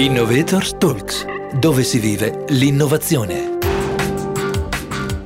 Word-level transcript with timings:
Innovators 0.00 0.78
Talks, 0.78 1.26
dove 1.58 1.82
si 1.82 1.98
vive 1.98 2.46
l'innovazione. 2.48 3.58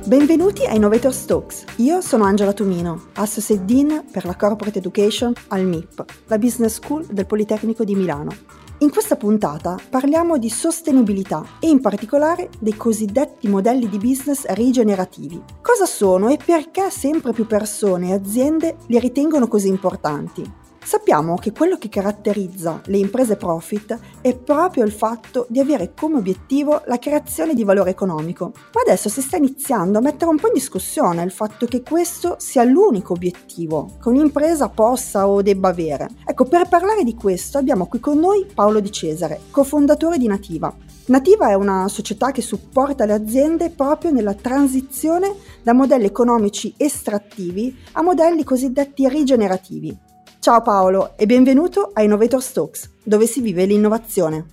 Benvenuti 0.05 0.65
a 0.65 0.73
Innovators 0.73 1.23
Talks. 1.23 1.63
Io 1.77 2.01
sono 2.01 2.25
Angela 2.25 2.51
Tumino, 2.51 3.05
Associate 3.13 3.63
Dean 3.63 4.03
per 4.11 4.25
la 4.25 4.35
Corporate 4.35 4.79
Education 4.79 5.31
al 5.47 5.65
MIP, 5.65 6.03
la 6.25 6.37
Business 6.37 6.73
School 6.73 7.05
del 7.05 7.25
Politecnico 7.25 7.85
di 7.85 7.95
Milano. 7.95 8.35
In 8.79 8.91
questa 8.91 9.15
puntata 9.15 9.79
parliamo 9.89 10.37
di 10.37 10.49
sostenibilità 10.49 11.45
e 11.61 11.69
in 11.69 11.79
particolare 11.79 12.49
dei 12.59 12.75
cosiddetti 12.75 13.47
modelli 13.47 13.87
di 13.87 13.97
business 13.97 14.43
rigenerativi. 14.47 15.41
Cosa 15.61 15.85
sono 15.85 16.27
e 16.27 16.37
perché 16.43 16.89
sempre 16.89 17.31
più 17.31 17.47
persone 17.47 18.09
e 18.09 18.13
aziende 18.13 18.75
li 18.87 18.99
ritengono 18.99 19.47
così 19.47 19.69
importanti? 19.69 20.63
Sappiamo 20.85 21.33
che 21.33 21.51
quello 21.51 21.79
che 21.79 21.89
caratterizza 21.89 22.79
le 22.85 22.99
imprese 22.99 23.37
profit 23.37 23.97
è 24.21 24.37
proprio 24.37 24.83
il 24.83 24.91
fatto 24.91 25.47
di 25.49 25.59
avere 25.59 25.93
come 25.99 26.17
obiettivo 26.17 26.83
la 26.85 26.99
creazione 26.99 27.55
di 27.55 27.63
valore 27.63 27.89
economico, 27.89 28.51
ma 28.53 28.81
adesso 28.81 29.09
si 29.09 29.23
sta 29.23 29.37
iniziando 29.37 29.97
a 29.97 30.01
mettere 30.01 30.29
un 30.29 30.37
po' 30.37 30.45
in 30.45 30.53
discussione 30.53 31.23
il 31.23 31.31
fatto 31.31 31.65
che 31.65 31.81
questo 31.81 32.35
sia 32.37 32.63
l'unico 32.63 33.13
obiettivo 33.13 33.97
che 33.99 34.09
un'impresa 34.09 34.69
possa 34.69 35.27
o 35.27 35.41
debba 35.41 35.69
avere. 35.69 36.07
Ecco, 36.23 36.45
per 36.45 36.69
parlare 36.69 37.03
di 37.03 37.15
questo 37.15 37.57
abbiamo 37.57 37.87
qui 37.87 37.99
con 37.99 38.19
noi 38.19 38.45
Paolo 38.53 38.79
Di 38.79 38.91
Cesare, 38.91 39.41
cofondatore 39.49 40.19
di 40.19 40.27
Nativa. 40.27 40.71
Nativa 41.07 41.49
è 41.49 41.55
una 41.55 41.87
società 41.87 42.31
che 42.31 42.43
supporta 42.43 43.05
le 43.05 43.13
aziende 43.13 43.71
proprio 43.71 44.11
nella 44.11 44.35
transizione 44.35 45.33
da 45.63 45.73
modelli 45.73 46.05
economici 46.05 46.75
estrattivi 46.77 47.75
a 47.93 48.03
modelli 48.03 48.43
cosiddetti 48.43 49.09
rigenerativi. 49.09 50.04
Ciao 50.45 50.61
Paolo 50.61 51.17
e 51.17 51.25
benvenuto 51.25 51.89
a 51.91 52.03
Innovator 52.03 52.39
Stokes, 52.39 52.91
dove 53.01 53.25
si 53.25 53.41
vive 53.41 53.65
l'innovazione. 53.65 54.45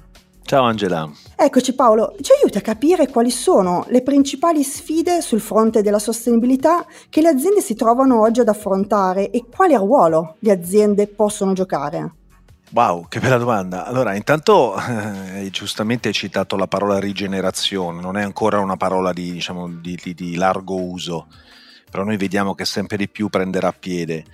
Ciao 0.43 0.65
Angela. 0.65 1.07
Eccoci 1.37 1.75
Paolo, 1.75 2.17
ci 2.23 2.33
aiuti 2.33 2.57
a 2.57 2.63
capire 2.63 3.11
quali 3.11 3.31
sono 3.31 3.85
le 3.89 4.01
principali 4.01 4.63
sfide 4.63 5.21
sul 5.21 5.43
fronte 5.43 5.83
della 5.83 5.99
sostenibilità 5.99 6.87
che 7.11 7.21
le 7.21 7.29
aziende 7.29 7.61
si 7.61 7.75
trovano 7.75 8.23
oggi 8.23 8.41
ad 8.41 8.49
affrontare 8.49 9.29
e 9.29 9.45
quale 9.55 9.77
ruolo 9.77 10.37
le 10.39 10.53
aziende 10.53 11.09
possono 11.09 11.53
giocare? 11.53 12.11
Wow, 12.71 13.07
che 13.07 13.21
bella 13.21 13.37
domanda. 13.37 13.85
Allora, 13.85 14.15
intanto 14.15 14.75
eh, 14.79 15.51
giustamente 15.51 16.09
hai 16.09 16.15
citato 16.15 16.57
la 16.57 16.69
parola 16.69 16.99
rigenerazione, 16.99 18.01
non 18.01 18.17
è 18.17 18.23
ancora 18.23 18.61
una 18.61 18.79
parola 18.79 19.13
di, 19.13 19.31
diciamo, 19.31 19.69
di, 19.69 19.99
di, 20.03 20.15
di 20.15 20.37
largo 20.37 20.75
uso, 20.75 21.27
però 21.91 22.03
noi 22.03 22.17
vediamo 22.17 22.55
che 22.55 22.65
sempre 22.65 22.97
di 22.97 23.11
più 23.11 23.29
prenderà 23.29 23.75
piede 23.79 24.25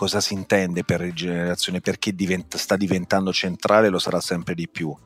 cosa 0.00 0.22
si 0.22 0.32
intende 0.32 0.82
per 0.82 0.98
rigenerazione, 0.98 1.82
perché 1.82 2.14
diventa, 2.14 2.56
sta 2.56 2.74
diventando 2.74 3.34
centrale, 3.34 3.90
lo 3.90 3.98
sarà 3.98 4.18
sempre 4.18 4.54
di 4.54 4.66
più. 4.66 4.96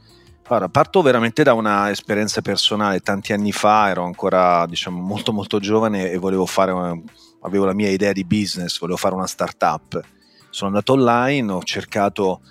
Allora, 0.47 0.69
parto 0.69 1.03
veramente 1.03 1.43
da 1.43 1.53
una 1.53 1.91
esperienza 1.91 2.41
personale. 2.43 3.01
Tanti 3.01 3.33
anni 3.33 3.51
fa 3.51 3.89
ero 3.89 4.05
ancora 4.05 4.65
diciamo, 4.67 5.01
molto 5.01 5.33
molto 5.33 5.59
giovane 5.59 6.13
e 6.13 6.17
volevo 6.17 6.47
fare, 6.47 6.71
una, 6.71 6.97
avevo 7.41 7.65
la 7.65 7.75
mia 7.75 7.91
idea 7.91 8.13
di 8.13 8.25
business, 8.25 8.79
volevo 8.79 8.97
fare 8.97 9.17
una 9.17 9.27
startup. 9.27 10.01
Sono 10.51 10.71
andato 10.71 10.93
online, 10.93 11.51
ho 11.51 11.63
cercato 11.65 12.43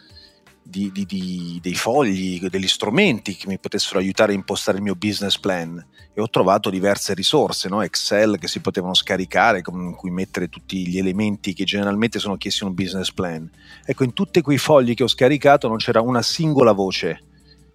di, 0.62 0.92
di, 0.92 1.06
di, 1.06 1.60
dei 1.62 1.76
fogli, 1.76 2.46
degli 2.50 2.68
strumenti 2.68 3.38
che 3.38 3.48
mi 3.48 3.58
potessero 3.58 4.00
aiutare 4.00 4.34
a 4.34 4.36
impostare 4.36 4.80
il 4.80 4.84
mio 4.84 4.96
business 4.96 5.38
plan 5.38 5.82
e 6.14 6.22
ho 6.22 6.30
trovato 6.30 6.70
diverse 6.70 7.14
risorse, 7.14 7.70
no? 7.70 7.82
Excel 7.82 8.38
che 8.38 8.48
si 8.48 8.60
potevano 8.60 8.94
scaricare, 8.94 9.62
con 9.62 9.96
cui 9.96 10.12
mettere 10.12 10.48
tutti 10.48 10.88
gli 10.88 10.98
elementi 10.98 11.54
che 11.54 11.64
generalmente 11.64 12.20
sono 12.20 12.38
chiesti 12.38 12.64
in 12.64 12.70
un 12.70 12.76
business 12.76 13.12
plan. 13.12 13.50
Ecco, 13.84 14.04
in 14.04 14.14
tutti 14.14 14.42
quei 14.42 14.58
fogli 14.58 14.94
che 14.94 15.04
ho 15.04 15.08
scaricato 15.08 15.68
non 15.68 15.78
c'era 15.78 16.02
una 16.02 16.22
singola 16.22 16.72
voce, 16.72 17.24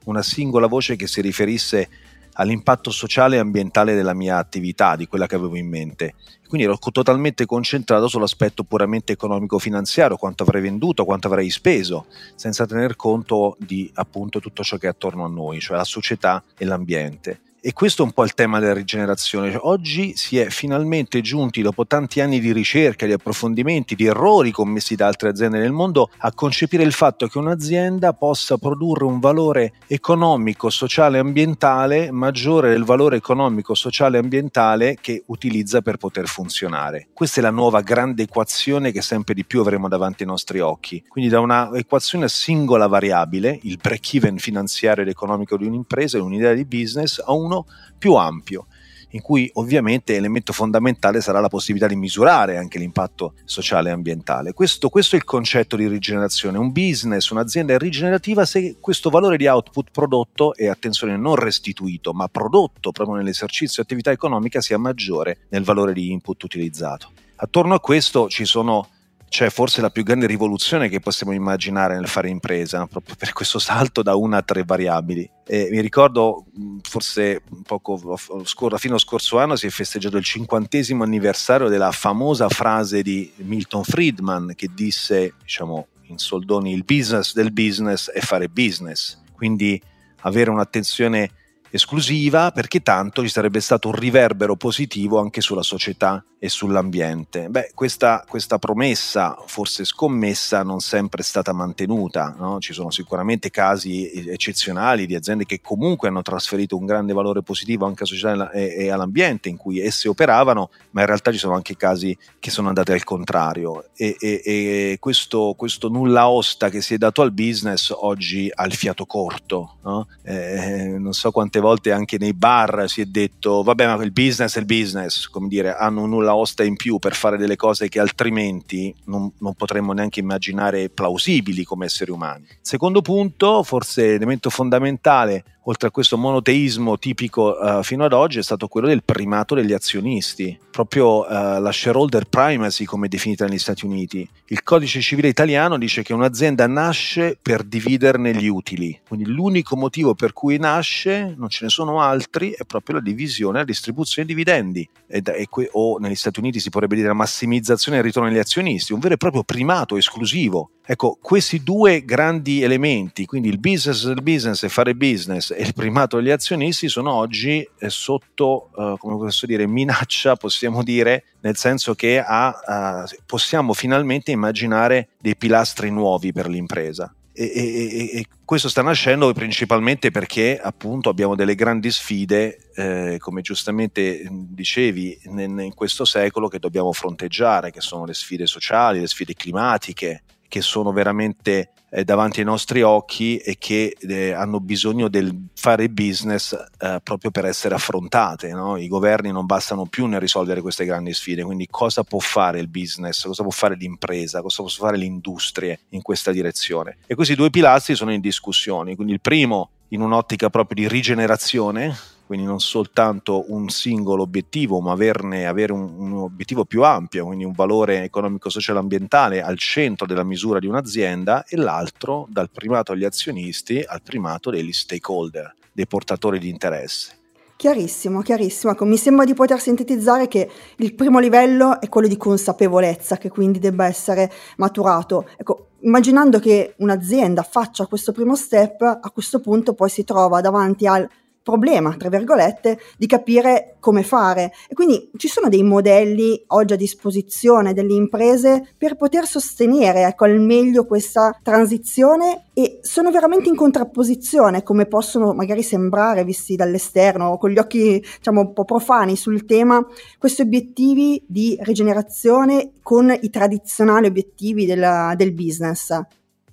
una 0.05 0.23
singola 0.23 0.69
voce 0.69 0.97
che 0.97 1.07
si 1.07 1.21
riferisse 1.21 1.89
all'impatto 2.35 2.91
sociale 2.91 3.35
e 3.35 3.41
ambientale 3.41 3.97
della 3.97 4.15
mia 4.15 4.37
attività, 4.37 4.95
di 4.95 5.09
quella 5.09 5.27
che 5.27 5.35
avevo 5.35 5.57
in 5.57 5.69
mente. 5.69 6.15
Quindi 6.47 6.67
ero 6.67 6.79
totalmente 6.79 7.45
concentrato 7.45 8.07
sull'aspetto 8.07 8.63
puramente 8.63 9.13
economico-finanziario, 9.13 10.17
quanto 10.17 10.45
avrei 10.45 10.63
venduto, 10.63 11.05
quanto 11.05 11.27
avrei 11.27 11.51
speso, 11.51 12.07
senza 12.37 12.65
tener 12.65 12.95
conto 12.95 13.57
di 13.59 13.91
appunto 13.95 14.39
tutto 14.39 14.63
ciò 14.63 14.77
che 14.77 14.87
è 14.87 14.91
attorno 14.91 15.25
a 15.25 15.29
noi, 15.29 15.59
cioè 15.59 15.77
la 15.77 15.85
società 15.85 16.43
e 16.57 16.65
l'ambiente. 16.65 17.41
E 17.69 17.75
questo 17.75 18.01
è 18.01 18.07
un 18.07 18.13
po' 18.13 18.25
il 18.25 18.33
tema 18.33 18.61
della 18.61 18.73
rigenerazione. 18.73 19.51
Cioè, 19.51 19.61
oggi 19.65 20.17
si 20.17 20.39
è 20.39 20.49
finalmente 20.49 21.21
giunti, 21.21 21.61
dopo 21.61 21.87
tanti 21.87 22.23
anni 22.23 22.41
di 22.41 22.51
ricerca, 22.51 23.05
di 23.05 23.13
approfondimenti, 23.13 23.95
di 23.95 24.07
errori 24.07 24.53
commessi 24.53 24.95
da 24.95 25.07
altre 25.07 25.29
aziende 25.29 25.59
nel 25.59 25.73
mondo, 25.73 26.09
a 26.17 26.33
concepire 26.33 26.83
il 26.83 26.93
fatto 26.93 27.27
che 27.27 27.37
un'azienda 27.37 28.15
possa 28.15 28.57
produrre 28.57 29.05
un 29.05 29.21
valore 29.21 29.75
economico, 29.87 30.71
sociale 30.71 31.19
e 31.19 31.21
ambientale 31.21 32.11
maggiore 32.11 32.71
del 32.71 32.85
valore 32.85 33.17
economico, 33.17 33.75
sociale 33.75 34.17
e 34.17 34.21
ambientale 34.23 34.97
che 34.99 35.25
utilizza 35.27 35.83
per 35.83 35.99
poter 35.99 36.27
funzionare. 36.27 37.09
Questa 37.13 37.41
è 37.41 37.43
la 37.43 37.51
nuova 37.51 37.83
grande 37.83 38.23
equazione 38.23 38.93
che 38.93 39.03
sempre 39.03 39.35
di 39.35 39.45
più 39.45 39.61
avremo 39.61 39.89
davanti 39.89 40.23
ai 40.23 40.31
nostri 40.31 40.61
occhi. 40.61 41.05
Quindi 41.07 41.29
da 41.29 41.41
una 41.41 41.69
equazione 41.75 42.25
a 42.25 42.29
singola 42.29 42.87
variabile, 42.87 43.59
il 43.65 43.77
break-even 43.77 44.39
finanziario 44.39 45.03
ed 45.03 45.11
economico 45.11 45.59
di 45.59 45.67
un'impresa, 45.67 46.23
un'idea 46.23 46.55
di 46.55 46.65
business, 46.65 47.23
a 47.23 47.33
un 47.35 47.57
uno 47.59 47.67
più 47.97 48.15
ampio 48.15 48.67
in 49.13 49.23
cui 49.23 49.51
ovviamente 49.55 50.15
elemento 50.15 50.53
fondamentale 50.53 51.23
sarà 51.23 51.41
la 51.41 51.49
possibilità 51.49 51.89
di 51.89 51.97
misurare 51.97 52.59
anche 52.59 52.79
l'impatto 52.79 53.33
sociale 53.45 53.89
e 53.89 53.93
ambientale. 53.93 54.53
Questo, 54.53 54.91
questo, 54.91 55.15
è 55.15 55.19
il 55.19 55.25
concetto 55.25 55.77
di 55.77 55.89
rigenerazione. 55.89 56.59
Un 56.59 56.73
business, 56.73 57.31
un'azienda 57.31 57.73
è 57.73 57.79
rigenerativa 57.79 58.45
se 58.45 58.77
questo 58.81 59.09
valore 59.09 59.39
di 59.39 59.47
output 59.47 59.89
prodotto, 59.91 60.55
e 60.55 60.69
attenzione 60.69 61.17
non 61.17 61.37
restituito, 61.37 62.13
ma 62.13 62.29
prodotto 62.29 62.93
proprio 62.93 63.17
nell'esercizio 63.17 63.83
di 63.83 63.89
attività 63.89 64.11
economica 64.11 64.61
sia 64.61 64.77
maggiore 64.77 65.47
nel 65.49 65.65
valore 65.65 65.95
di 65.95 66.13
input 66.13 66.43
utilizzato. 66.43 67.13
Attorno 67.37 67.73
a 67.73 67.81
questo 67.81 68.29
ci 68.29 68.45
sono 68.45 68.89
c'è 69.29 69.51
forse 69.51 69.81
la 69.81 69.91
più 69.91 70.03
grande 70.03 70.27
rivoluzione 70.27 70.89
che 70.89 71.01
possiamo 71.01 71.33
immaginare 71.33 71.95
nel 71.95 72.09
fare 72.09 72.29
impresa, 72.29 72.87
proprio 72.87 73.15
per 73.17 73.33
questo 73.33 73.59
salto 73.59 74.03
da 74.03 74.15
una 74.15 74.39
a 74.39 74.43
tre 74.43 74.65
variabili. 74.65 75.31
E 75.47 75.69
mi 75.71 75.81
ricordo, 75.81 76.47
forse 76.83 77.43
un 77.51 77.63
poco 77.63 77.97
fino 78.17 78.95
allo 78.95 78.99
scorso 78.99 79.39
anno 79.39 79.57
si 79.57 79.67
è 79.67 79.71
festeggiato 79.71 80.17
il 80.17 80.25
cinquantesimo 80.25 81.05
anniversario 81.05 81.69
della 81.69 81.93
famosa 81.93 82.49
frase 82.49 83.03
di 83.03 83.31
Milton 83.37 83.85
Friedman 83.85 84.53
che 84.55 84.69
disse, 84.75 85.35
diciamo 85.43 85.87
in 86.09 86.19
soldoni, 86.19 86.73
il 86.73 86.85
business 86.85 87.35
del 87.35 87.53
business 87.53 88.11
è 88.11 88.21
fare 88.21 88.49
business. 88.49 89.19
Quindi 89.35 89.81
avere 90.23 90.51
un'attenzione 90.51 91.31
esclusiva 91.71 92.51
perché 92.51 92.81
tanto 92.81 93.23
ci 93.23 93.29
sarebbe 93.29 93.61
stato 93.61 93.89
un 93.89 93.95
riverbero 93.95 94.57
positivo 94.57 95.19
anche 95.19 95.41
sulla 95.41 95.63
società 95.63 96.25
e 96.39 96.49
sull'ambiente. 96.49 97.49
Beh, 97.49 97.73
questa, 97.75 98.25
questa, 98.29 98.59
promessa, 98.59 99.37
forse 99.47 99.85
scommessa, 99.85 100.63
non 100.63 100.81
sempre 100.81 101.23
è 101.23 101.25
stata 101.25 101.53
mantenuta. 101.53 102.35
No? 102.39 102.61
Ci 102.61 102.73
sono 102.73 102.91
sicuramente 102.91 103.51
casi 103.51 104.11
eccezionali 104.29 105.07
di 105.07 105.17
aziende 105.17 105.45
che 105.45 105.61
comunque 105.61 106.09
hanno 106.09 106.23
trasferito 106.23 106.77
un 106.77 106.87
grande 106.87 107.13
valore 107.13 107.43
positivo 107.43 107.87
anche 107.87 108.05
alla 108.05 108.13
società 108.13 108.51
e, 108.53 108.85
e 108.85 108.91
all'ambiente 108.91 109.49
in 109.49 109.57
cui 109.57 109.81
esse 109.81 110.09
operavano, 110.09 110.71
ma 110.91 111.01
in 111.01 111.07
realtà 111.07 111.33
ci 111.33 111.39
sono 111.39 111.55
anche 111.55 111.77
casi 111.77 112.17
che 112.39 112.51
sono 112.51 112.69
andati 112.69 112.93
al 112.93 113.05
contrario. 113.05 113.87
E, 113.97 114.17
e, 114.21 114.43
e 114.45 114.97
questo, 115.01 115.55
questo, 115.57 115.89
nulla 115.89 116.29
osta 116.29 116.69
che 116.69 116.81
si 116.81 116.95
è 116.95 116.99
dato 116.99 117.23
al 117.23 117.33
business 117.33 117.91
oggi 117.91 118.51
ha 118.53 118.65
il 118.65 118.75
fiato 118.75 119.07
corto. 119.07 119.77
No? 119.83 120.07
Eh, 120.23 120.97
non 120.99 121.13
so 121.13 121.33
quante 121.33 121.58
volte 121.61 121.93
anche 121.93 122.19
nei 122.19 122.33
bar 122.33 122.89
si 122.89 123.01
è 123.01 123.05
detto, 123.05 123.63
vabbè, 123.63 123.87
ma 123.87 124.03
il 124.03 124.13
business 124.13 124.57
è 124.57 124.61
il 124.61 124.67
business, 124.67 125.27
come 125.29 125.49
dire, 125.49 125.75
hanno 125.75 126.07
nulla 126.07 126.35
osta 126.35 126.65
in 126.65 126.77
più 126.77 126.99
per 126.99 127.15
fare 127.15 127.37
delle 127.37 127.57
cose 127.57 127.89
che 127.89 128.01
altrimenti 128.01 128.95
non, 129.05 129.31
non 129.39 129.55
potremmo 129.55 129.93
neanche 129.93 130.21
immaginare 130.21 130.89
plausibili 130.91 131.65
come 131.65 131.87
esseri 131.87 132.11
umani. 132.11 132.47
Secondo 132.61 133.03
punto, 133.03 133.63
forse 133.63 134.15
elemento 134.15 134.51
fondamentale, 134.51 135.45
oltre 135.69 135.89
a 135.89 135.91
questo 135.91 136.17
monoteismo 136.17 136.99
tipico 136.99 137.51
uh, 137.51 137.83
fino 137.83 138.05
ad 138.05 138.15
oggi, 138.15 138.39
è 138.39 138.43
stato 138.43 138.69
quello 138.69 138.87
del 138.87 139.03
primato 139.05 139.55
degli 139.55 139.75
azionisti, 139.75 140.59
proprio 140.71 141.27
uh, 141.27 141.61
la 141.61 141.71
shareholder 141.71 142.25
primacy 142.25 142.85
come 142.85 143.07
definita 143.09 143.45
negli 143.45 143.59
Stati 143.59 143.85
Uniti. 143.85 144.27
Il 144.47 144.63
codice 144.63 145.03
civile 145.03 145.29
italiano 145.29 145.77
dice 145.77 146.03
che 146.03 146.15
un'azienda 146.15 146.67
nasce 146.67 147.39
per 147.41 147.65
dividerne 147.65 148.35
gli 148.35 148.49
utili, 148.49 148.99
quindi 149.07 149.27
l'unico 149.27 149.77
motivo 149.77 150.15
per 150.15 150.33
cui 150.33 150.57
nasce, 150.57 151.35
non 151.37 151.51
ce 151.51 151.65
ne 151.65 151.71
sono 151.71 152.01
altri, 152.01 152.53
è 152.53 152.65
proprio 152.65 152.97
la 152.97 153.03
divisione 153.03 153.59
la 153.59 153.65
distribuzione 153.65 154.27
di 154.27 154.35
dividendi, 154.35 154.89
e, 155.07 155.23
e, 155.25 155.49
o 155.73 155.99
negli 155.99 156.15
Stati 156.15 156.41
Uniti 156.41 156.61
si 156.61 156.71
potrebbe 156.71 156.95
dire 156.95 157.09
la 157.09 157.15
massimizzazione 157.15 157.99
del 157.99 158.07
ritorno 158.07 158.31
agli 158.31 158.39
azionisti, 158.39 158.95
un 158.95 159.01
vero 159.01 159.15
e 159.15 159.19
proprio 159.19 159.43
primato 159.43 159.97
esclusivo. 159.99 160.71
Ecco, 160.91 161.19
questi 161.21 161.63
due 161.63 162.03
grandi 162.03 162.63
elementi, 162.63 163.27
quindi 163.27 163.51
il 163.51 163.59
business 163.59 164.07
del 164.07 164.23
business 164.23 164.63
e 164.63 164.71
fare 164.71 164.95
business 164.95 165.51
e 165.51 165.61
il 165.61 165.75
primato 165.75 166.17
degli 166.17 166.31
azionisti, 166.31 166.89
sono 166.89 167.13
oggi 167.13 167.61
eh, 167.79 167.91
sotto, 167.91 168.71
eh, 168.75 168.95
come 168.97 169.19
posso 169.19 169.45
dire, 169.45 169.67
minaccia, 169.67 170.37
possiamo 170.37 170.83
dire, 170.83 171.25
nel 171.41 171.59
senso 171.59 171.95
che 171.95 172.25
ha, 172.25 173.05
uh, 173.05 173.17
possiamo 173.27 173.75
finalmente 173.75 174.31
immaginare 174.31 175.09
dei 175.21 175.37
pilastri 175.37 175.91
nuovi 175.91 176.33
per 176.33 176.49
l'impresa. 176.49 177.15
E, 177.35 177.45
e, 177.45 178.19
e, 178.21 178.27
questo 178.43 178.71
sta 178.71 178.81
nascendo 178.81 179.31
principalmente 179.35 180.11
perché 180.11 180.59
appunto 180.59 181.11
abbiamo 181.11 181.35
delle 181.35 181.55
grandi 181.55 181.91
sfide, 181.91 182.71
eh, 182.75 183.17
come 183.19 183.43
giustamente 183.43 184.27
dicevi, 184.31 185.21
in, 185.25 185.39
in 185.39 185.75
questo 185.75 186.07
secolo 186.07 186.49
che 186.49 186.59
dobbiamo 186.59 186.95
fronteggiare, 186.95 187.71
che 187.71 187.83
sono 187.83 188.07
le 188.07 188.15
sfide 188.15 188.47
sociali, 188.47 189.01
le 189.01 189.07
sfide 189.07 189.35
climatiche, 189.35 190.23
che 190.49 190.61
sono 190.63 190.93
veramente 190.93 191.71
eh, 191.91 192.05
davanti 192.05 192.41
ai 192.41 192.47
nostri 192.47 192.83
occhi 192.83 193.37
e 193.39 193.57
che 193.59 193.97
eh, 193.99 194.33
hanno 194.33 194.61
bisogno 194.61 195.09
del 195.09 195.49
fare 195.55 195.89
business 195.89 196.53
eh, 196.79 197.01
proprio 197.03 197.31
per 197.31 197.45
essere 197.45 197.75
affrontate. 197.75 198.53
No? 198.53 198.77
I 198.77 198.89
governi 198.89 199.31
non 199.31 199.47
bastano 199.47 199.87
più 199.87 200.07
nel 200.07 200.21
risolvere 200.21 200.61
queste 200.61 200.85
grandi 200.85 201.13
sfide, 201.15 201.45
quindi 201.45 201.67
cosa 201.71 202.03
può 202.03 202.19
fare 202.19 202.59
il 202.59 202.69
business, 202.69 203.25
cosa 203.25 203.43
può 203.43 203.53
fare 203.53 203.77
l'impresa, 203.77 204.43
cosa 204.43 204.63
possono 204.63 204.87
fare 204.87 204.99
le 204.99 205.07
industrie 205.07 205.81
in 205.91 206.03
questa 206.03 206.33
direzione. 206.33 206.99
E 207.07 207.15
questi 207.15 207.35
due 207.35 207.51
pilastri 207.51 207.95
sono 207.95 208.13
in 208.13 208.21
discussione, 208.21 208.95
quindi 208.95 209.13
il 209.13 209.21
primo 209.21 209.71
in 209.89 210.03
un'ottica 210.03 210.51
proprio 210.51 210.83
di 210.83 210.89
rigenerazione, 210.89 211.97
quindi 212.29 212.45
non 212.45 212.61
soltanto 212.61 213.47
un 213.49 213.71
singolo 213.71 214.25
obiettivo, 214.25 214.83
ma 214.83 214.93
averne, 214.93 215.47
avere 215.47 215.73
un, 215.73 215.95
un, 215.97 216.13
obiettivo 216.13 216.67
più 216.67 216.85
ampio, 216.85 217.25
quindi 217.25 217.45
un 217.45 217.53
valore 217.53 218.03
economico, 218.03 218.51
sociale, 218.51 218.81
ambientale 218.81 219.41
al 219.41 219.57
centro 219.57 220.05
della 220.05 220.25
misura 220.25 220.59
di 220.59 220.67
un'azienda 220.67 221.47
e 221.49 221.57
l'altro 221.57 222.27
dal 222.29 222.51
primato 222.51 222.93
agli 222.93 223.05
azionisti 223.05 223.83
al 223.83 224.03
primato 224.03 224.51
degli 224.51 224.73
stakeholder, 224.73 225.55
dei 225.73 225.87
portatori 225.87 226.39
di 226.39 226.51
interesse. 226.51 227.17
Chiarissimo, 227.57 228.21
chiarissimo. 228.21 228.73
Ecco, 228.73 228.85
mi 228.85 228.99
sembra 228.99 229.25
di 229.25 229.33
poter 229.33 229.59
sintetizzare 229.59 230.29
che 230.29 230.51
il 230.77 230.95
primo 230.95 231.21
livello 231.21 231.81
è 231.81 231.89
quello 231.89 232.09
di 232.09 232.19
consapevolezza, 232.19 233.17
che 233.17 233.31
quindi 233.31 233.59
debba 233.59 233.87
essere 233.87 234.31
maturato. 234.59 235.27
Ecco, 235.35 235.69
immaginando 235.81 236.41
che 236.41 236.75
un'azienda 236.77 237.43
faccia 237.43 237.87
questo 237.87 238.13
primo 238.13 238.37
step, 238.37 238.83
a 238.83 239.11
questo 239.11 239.41
punto 239.41 239.73
poi 239.73 239.89
si 239.89 240.05
trova 240.05 240.43
davanti 240.43 240.87
al 240.87 241.09
problema, 241.49 241.97
tra 241.97 242.11
virgolette, 242.11 242.79
di 242.99 243.07
capire 243.07 243.77
come 243.81 244.03
fare. 244.03 244.53
E 244.69 244.75
quindi 244.75 245.11
ci 245.17 245.29
sono 245.29 245.49
dei 245.49 245.63
modelli 245.63 246.45
oggi 246.49 246.75
a 246.75 246.77
disposizione 246.77 247.73
delle 247.73 247.95
imprese 247.95 248.75
per 248.77 248.97
poter 248.97 249.27
sostenere 249.27 250.03
ecco, 250.03 250.25
al 250.25 250.41
meglio 250.41 250.85
questa 250.85 251.39
transizione 251.43 252.49
e 252.53 252.81
sono 252.83 253.11
veramente 253.11 253.49
in 253.49 253.57
contrapposizione, 253.57 254.63
come 254.63 254.85
possono 254.85 255.33
magari 255.33 255.63
sembrare 255.63 256.23
visti 256.23 256.55
dall'esterno, 256.55 257.39
con 257.39 257.49
gli 257.49 257.59
occhi 257.59 258.05
diciamo 258.19 258.41
un 258.41 258.53
po' 258.53 258.67
profani 258.67 259.17
sul 259.17 259.47
tema, 259.47 259.83
questi 260.19 260.43
obiettivi 260.43 261.23
di 261.27 261.57
rigenerazione 261.63 262.73
con 262.83 263.17
i 263.19 263.31
tradizionali 263.31 264.07
obiettivi 264.07 264.67
della, 264.67 265.15
del 265.17 265.33
business. 265.33 265.99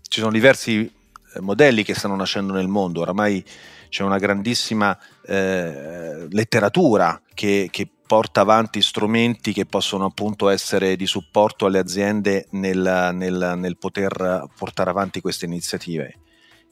Ci 0.08 0.22
sono 0.22 0.32
diversi 0.32 0.90
eh, 1.36 1.42
modelli 1.42 1.84
che 1.84 1.96
stanno 1.96 2.16
nascendo 2.16 2.54
nel 2.54 2.70
mondo, 2.70 3.02
oramai 3.02 3.44
c'è 3.96 4.04
una 4.04 4.18
grandissima 4.18 4.98
eh, 5.26 6.28
letteratura 6.30 7.22
che, 7.34 7.70
che, 7.72 7.90
porta 8.06 8.42
avanti 8.42 8.84
strumenti 8.84 9.52
che 9.52 9.66
possono 9.66 10.06
appunto 10.06 10.50
essere 10.50 10.96
di 10.96 11.08
supporto 11.08 11.66
alle 11.66 11.80
aziende 11.80 12.46
nel, 12.52 13.12
nel, 13.14 13.54
nel 13.58 13.78
poter 13.78 14.48
portare 14.56 14.92
avanti 14.92 15.22
queste 15.22 15.46
iniziative 15.46 16.20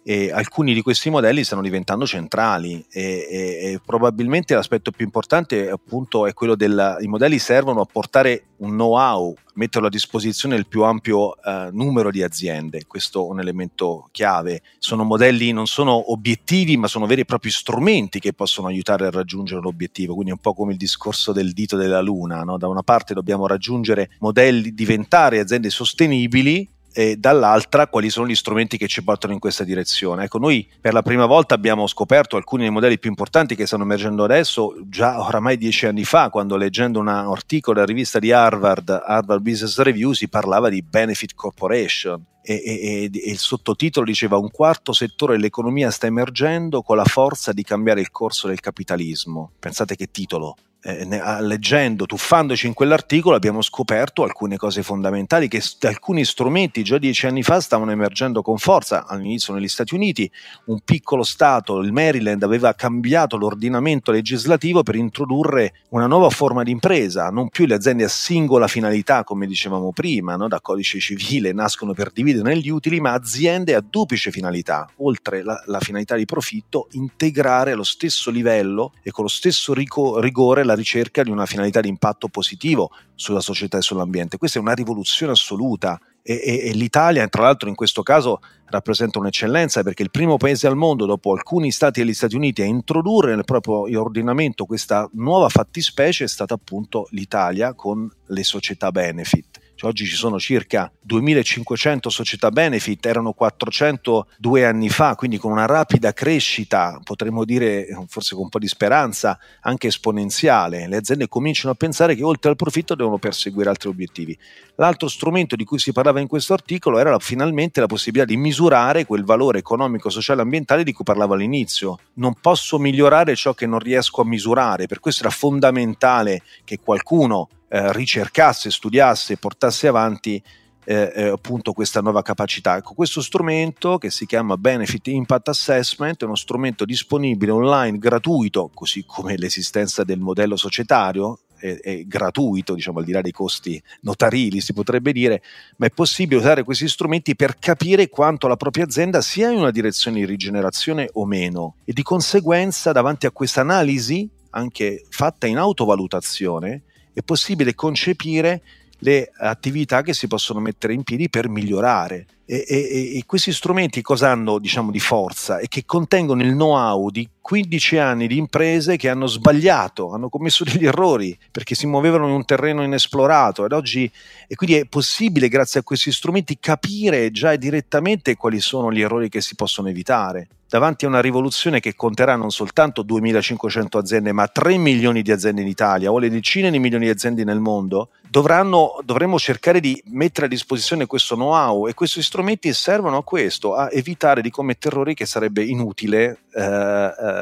e 0.03 0.31
alcuni 0.31 0.73
di 0.73 0.81
questi 0.81 1.09
modelli 1.09 1.43
stanno 1.43 1.61
diventando 1.61 2.05
centrali 2.05 2.85
e, 2.91 3.01
e, 3.01 3.71
e 3.71 3.81
probabilmente 3.83 4.53
l'aspetto 4.53 4.91
più 4.91 5.05
importante 5.05 5.69
appunto 5.69 6.27
è 6.27 6.33
quello 6.33 6.55
del 6.55 6.97
i 6.99 7.07
modelli 7.07 7.39
servono 7.39 7.81
a 7.81 7.87
portare 7.89 8.47
un 8.57 8.71
know-how, 8.71 9.35
metterlo 9.55 9.87
a 9.87 9.89
disposizione 9.89 10.55
del 10.55 10.67
più 10.67 10.83
ampio 10.83 11.35
eh, 11.41 11.69
numero 11.71 12.11
di 12.11 12.23
aziende, 12.23 12.85
questo 12.87 13.25
è 13.25 13.29
un 13.29 13.39
elemento 13.39 14.07
chiave. 14.11 14.61
Sono 14.79 15.03
modelli, 15.03 15.51
non 15.51 15.67
sono 15.67 16.11
obiettivi, 16.11 16.77
ma 16.77 16.87
sono 16.87 17.05
veri 17.05 17.21
e 17.21 17.25
propri 17.25 17.51
strumenti 17.51 18.19
che 18.19 18.33
possono 18.33 18.67
aiutare 18.67 19.05
a 19.05 19.11
raggiungere 19.11 19.61
l'obiettivo, 19.61 20.13
quindi 20.13 20.31
è 20.31 20.35
un 20.35 20.41
po' 20.41 20.53
come 20.53 20.71
il 20.71 20.77
discorso 20.77 21.33
del 21.33 21.51
dito 21.51 21.75
della 21.75 22.01
luna, 22.01 22.43
no? 22.43 22.57
da 22.57 22.67
una 22.67 22.83
parte 22.83 23.13
dobbiamo 23.13 23.47
raggiungere 23.47 24.11
modelli, 24.19 24.73
diventare 24.73 25.39
aziende 25.39 25.69
sostenibili 25.69 26.69
e 26.93 27.17
dall'altra 27.17 27.87
quali 27.87 28.09
sono 28.09 28.27
gli 28.27 28.35
strumenti 28.35 28.77
che 28.77 28.87
ci 28.87 29.03
portano 29.03 29.33
in 29.33 29.39
questa 29.39 29.63
direzione. 29.63 30.25
Ecco, 30.25 30.37
noi 30.37 30.69
per 30.79 30.93
la 30.93 31.01
prima 31.01 31.25
volta 31.25 31.55
abbiamo 31.55 31.87
scoperto 31.87 32.37
alcuni 32.37 32.63
dei 32.63 32.71
modelli 32.71 32.99
più 32.99 33.09
importanti 33.09 33.55
che 33.55 33.65
stanno 33.65 33.83
emergendo 33.83 34.23
adesso, 34.23 34.75
già 34.85 35.19
oramai 35.19 35.57
dieci 35.57 35.87
anni 35.87 36.05
fa, 36.05 36.29
quando 36.29 36.55
leggendo 36.55 36.99
un 36.99 37.07
articolo 37.07 37.79
della 37.79 37.91
rivista 37.91 38.19
di 38.19 38.31
Harvard, 38.31 38.89
Harvard 39.05 39.41
Business 39.41 39.79
Review, 39.79 40.13
si 40.13 40.29
parlava 40.29 40.69
di 40.69 40.81
Benefit 40.81 41.33
Corporation. 41.33 42.23
E, 42.45 42.61
e, 42.65 43.09
e 43.13 43.31
il 43.31 43.37
sottotitolo 43.37 44.05
diceva 44.05 44.37
un 44.37 44.51
quarto 44.51 44.91
settore 44.91 45.35
dell'economia 45.35 45.89
sta 45.91 46.07
emergendo 46.07 46.81
con 46.81 46.97
la 46.97 47.05
forza 47.05 47.53
di 47.53 47.63
cambiare 47.63 48.01
il 48.01 48.11
corso 48.11 48.47
del 48.49 48.59
capitalismo. 48.59 49.51
Pensate 49.57 49.95
che 49.95 50.11
titolo, 50.11 50.57
eh, 50.83 51.41
leggendo, 51.41 52.05
tuffandoci 52.05 52.67
in 52.67 52.73
quell'articolo, 52.73 53.35
abbiamo 53.35 53.61
scoperto 53.61 54.23
alcune 54.23 54.57
cose 54.57 54.83
fondamentali 54.83 55.47
che 55.47 55.61
st- 55.61 55.85
alcuni 55.85 56.25
strumenti 56.25 56.83
già 56.83 56.97
dieci 56.97 57.25
anni 57.25 57.41
fa 57.41 57.61
stavano 57.61 57.91
emergendo 57.91 58.41
con 58.41 58.57
forza. 58.57 59.07
All'inizio 59.07 59.53
negli 59.53 59.69
Stati 59.69 59.95
Uniti 59.95 60.29
un 60.65 60.81
piccolo 60.83 61.23
Stato, 61.23 61.79
il 61.79 61.93
Maryland, 61.93 62.43
aveva 62.43 62.73
cambiato 62.73 63.37
l'ordinamento 63.37 64.11
legislativo 64.11 64.83
per 64.83 64.95
introdurre 64.95 65.73
una 65.89 66.07
nuova 66.07 66.29
forma 66.29 66.63
di 66.63 66.71
impresa, 66.71 67.29
non 67.29 67.47
più 67.47 67.65
le 67.65 67.75
aziende 67.75 68.03
a 68.03 68.09
singola 68.09 68.67
finalità, 68.67 69.23
come 69.23 69.47
dicevamo 69.47 69.93
prima, 69.93 70.35
no? 70.35 70.49
da 70.49 70.59
codice 70.59 70.99
civile 70.99 71.53
nascono 71.53 71.93
per 71.93 72.11
dividere 72.11 72.57
gli 72.57 72.69
utili, 72.69 72.99
ma 72.99 73.13
aziende 73.13 73.73
a 73.73 73.81
duplice 73.81 74.31
finalità, 74.31 74.89
oltre 74.97 75.43
la, 75.43 75.61
la 75.67 75.79
finalità 75.79 76.15
di 76.15 76.25
profitto, 76.25 76.87
integrare 76.91 77.71
allo 77.71 77.83
stesso 77.83 78.29
livello 78.29 78.91
e 79.01 79.11
con 79.11 79.23
lo 79.23 79.29
stesso 79.29 79.73
rico- 79.73 80.19
rigore 80.19 80.63
la 80.63 80.72
alla 80.73 80.75
ricerca 80.75 81.23
di 81.23 81.29
una 81.29 81.45
finalità 81.45 81.79
di 81.79 81.87
impatto 81.87 82.27
positivo 82.27 82.89
sulla 83.15 83.39
società 83.39 83.77
e 83.77 83.81
sull'ambiente. 83.81 84.37
Questa 84.37 84.59
è 84.59 84.61
una 84.61 84.73
rivoluzione 84.73 85.31
assoluta 85.31 85.99
e, 86.21 86.41
e, 86.43 86.69
e, 86.69 86.73
l'Italia, 86.73 87.27
tra 87.27 87.43
l'altro, 87.43 87.69
in 87.69 87.75
questo 87.75 88.01
caso 88.01 88.39
rappresenta 88.65 89.19
un'eccellenza 89.19 89.83
perché 89.83 90.01
è 90.01 90.05
il 90.05 90.11
primo 90.11 90.37
paese 90.37 90.67
al 90.67 90.75
mondo, 90.75 91.05
dopo 91.05 91.33
alcuni 91.33 91.71
stati 91.71 92.01
e 92.01 92.05
gli 92.05 92.13
Stati 92.13 92.35
Uniti, 92.35 92.61
a 92.61 92.65
introdurre 92.65 93.35
nel 93.35 93.43
proprio 93.43 93.99
ordinamento 93.99 94.65
questa 94.65 95.07
nuova 95.13 95.49
fattispecie 95.49 96.23
è 96.23 96.27
stata 96.27 96.53
appunto 96.53 97.07
l'Italia 97.11 97.73
con 97.73 98.09
le 98.27 98.43
società 98.43 98.91
benefit. 98.91 99.62
Oggi 99.85 100.05
ci 100.05 100.15
sono 100.15 100.39
circa 100.39 100.89
2500 101.01 102.09
società 102.09 102.51
benefit, 102.51 103.05
erano 103.05 103.33
400 103.33 104.27
due 104.37 104.65
anni 104.65 104.87
fa, 104.87 105.15
quindi 105.15 105.37
con 105.37 105.51
una 105.51 105.65
rapida 105.65 106.13
crescita, 106.13 107.01
potremmo 107.03 107.43
dire 107.43 107.87
forse 108.07 108.33
con 108.33 108.45
un 108.45 108.49
po' 108.49 108.59
di 108.59 108.67
speranza, 108.69 109.37
anche 109.59 109.87
esponenziale. 109.87 110.87
Le 110.87 110.95
aziende 110.95 111.27
cominciano 111.27 111.73
a 111.73 111.75
pensare 111.75 112.15
che 112.15 112.23
oltre 112.23 112.51
al 112.51 112.55
profitto 112.55 112.95
devono 112.95 113.17
perseguire 113.17 113.67
altri 113.67 113.89
obiettivi. 113.89 114.37
L'altro 114.75 115.09
strumento 115.09 115.57
di 115.57 115.65
cui 115.65 115.79
si 115.79 115.91
parlava 115.91 116.21
in 116.21 116.27
questo 116.27 116.53
articolo 116.53 116.97
era 116.97 117.19
finalmente 117.19 117.81
la 117.81 117.87
possibilità 117.87 118.25
di 118.25 118.37
misurare 118.37 119.05
quel 119.05 119.25
valore 119.25 119.59
economico, 119.59 120.09
sociale 120.09 120.39
e 120.39 120.43
ambientale 120.43 120.85
di 120.85 120.93
cui 120.93 121.03
parlavo 121.03 121.33
all'inizio. 121.33 121.99
Non 122.13 122.35
posso 122.39 122.79
migliorare 122.79 123.35
ciò 123.35 123.53
che 123.53 123.67
non 123.67 123.79
riesco 123.79 124.21
a 124.21 124.25
misurare, 124.25 124.87
per 124.87 125.01
questo 125.01 125.23
era 125.23 125.29
fondamentale 125.29 126.41
che 126.63 126.79
qualcuno 126.79 127.49
eh, 127.73 127.91
ricercasse, 127.91 128.69
studiasse 128.69 129.33
e 129.33 129.37
portasse 129.37 129.87
avanti 129.87 130.39
eh, 130.85 131.11
eh, 131.15 131.23
appunto 131.29 131.73
questa 131.73 132.01
nuova 132.01 132.21
capacità. 132.21 132.77
Ecco, 132.77 132.93
questo 132.93 133.19
strumento 133.19 133.97
che 133.97 134.11
si 134.11 134.27
chiama 134.27 134.57
Benefit 134.57 135.07
Impact 135.07 135.47
Assessment 135.47 136.21
è 136.21 136.25
uno 136.25 136.35
strumento 136.35 136.85
disponibile 136.85 137.49
online 137.51 137.97
gratuito, 137.97 138.69
così 138.71 139.03
come 139.07 139.37
l'esistenza 139.37 140.03
del 140.03 140.19
modello 140.19 140.55
societario 140.55 141.39
è, 141.57 141.79
è, 141.81 142.03
gratuito, 142.03 142.75
diciamo 142.75 142.99
al 142.99 143.05
di 143.05 143.11
là 143.11 143.21
dei 143.21 143.31
costi 143.31 143.81
notarili 144.01 144.61
si 144.61 144.73
potrebbe 144.73 145.11
dire, 145.11 145.41
ma 145.77 145.87
è 145.87 145.89
possibile 145.89 146.41
usare 146.41 146.61
questi 146.61 146.87
strumenti 146.87 147.35
per 147.35 147.57
capire 147.57 148.07
quanto 148.07 148.47
la 148.47 148.55
propria 148.55 148.83
azienda 148.83 149.19
sia 149.21 149.49
in 149.49 149.57
una 149.57 149.71
direzione 149.71 150.19
di 150.19 150.25
rigenerazione 150.25 151.09
o 151.13 151.25
meno 151.25 151.77
e 151.85 151.93
di 151.93 152.03
conseguenza 152.03 152.91
davanti 152.91 153.25
a 153.25 153.31
questa 153.31 153.61
analisi 153.61 154.29
anche 154.51 155.03
fatta 155.09 155.47
in 155.47 155.57
autovalutazione 155.57 156.83
è 157.13 157.21
possibile 157.21 157.75
concepire 157.75 158.61
le 158.99 159.31
attività 159.37 160.01
che 160.01 160.13
si 160.13 160.27
possono 160.27 160.59
mettere 160.59 160.93
in 160.93 161.03
piedi 161.03 161.29
per 161.29 161.49
migliorare. 161.49 162.25
E, 162.45 162.65
e, 162.67 163.17
e 163.17 163.23
questi 163.25 163.51
strumenti 163.51 164.01
cosa 164.01 164.31
hanno 164.31 164.59
diciamo, 164.59 164.91
di 164.91 164.99
forza? 164.99 165.59
E 165.59 165.67
che 165.67 165.83
contengono 165.85 166.41
il 166.41 166.51
know-how 166.51 167.09
di 167.09 167.27
15 167.43 167.97
anni 167.97 168.27
di 168.27 168.37
imprese 168.37 168.95
che 168.95 169.09
hanno 169.09 169.27
sbagliato, 169.27 170.13
hanno 170.13 170.29
commesso 170.29 170.63
degli 170.63 170.85
errori 170.85 171.37
perché 171.51 171.75
si 171.75 171.85
muovevano 171.85 172.27
in 172.27 172.33
un 172.33 172.45
terreno 172.45 172.83
inesplorato. 172.83 173.65
Ed 173.65 173.73
oggi, 173.73 174.09
e 174.47 174.55
quindi 174.55 174.77
è 174.77 174.85
possibile 174.85 175.49
grazie 175.49 175.81
a 175.81 175.83
questi 175.83 176.13
strumenti 176.13 176.57
capire 176.57 177.31
già 177.31 177.53
direttamente 177.57 178.37
quali 178.37 178.61
sono 178.61 178.93
gli 178.93 179.01
errori 179.01 179.27
che 179.27 179.41
si 179.41 179.55
possono 179.55 179.89
evitare. 179.89 180.47
Davanti 180.69 181.05
a 181.05 181.09
una 181.09 181.21
rivoluzione 181.21 181.81
che 181.81 181.95
conterà 181.95 182.35
non 182.35 182.49
soltanto 182.49 183.03
2500 183.03 183.97
aziende, 183.97 184.31
ma 184.31 184.47
3 184.47 184.77
milioni 184.77 185.21
di 185.21 185.31
aziende 185.31 185.61
in 185.61 185.67
Italia 185.67 186.11
o 186.11 186.17
le 186.17 186.29
decine 186.29 186.71
di 186.71 186.79
milioni 186.79 187.05
di 187.05 187.11
aziende 187.11 187.43
nel 187.43 187.59
mondo, 187.59 188.09
dovranno, 188.27 188.97
dovremo 189.03 189.37
cercare 189.37 189.79
di 189.79 190.01
mettere 190.07 190.47
a 190.47 190.49
disposizione 190.49 191.05
questo 191.05 191.35
know-how 191.35 191.87
e 191.87 191.93
questi 191.93 192.23
strumenti 192.23 192.73
servono 192.73 193.17
a 193.17 193.23
questo, 193.23 193.75
a 193.75 193.89
evitare 193.91 194.41
di 194.41 194.49
commettere 194.49 194.95
errori 194.95 195.13
che 195.13 195.27
sarebbe 195.27 195.63
inutile 195.63 196.39
eh, 196.55 196.63